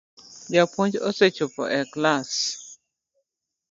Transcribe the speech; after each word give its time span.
Japuonj 0.53 0.93
osechopo 1.09 1.63
e 1.79 1.81
klass 1.93 2.31